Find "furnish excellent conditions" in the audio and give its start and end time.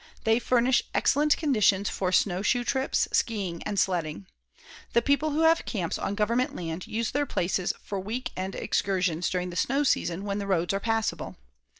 0.39-1.87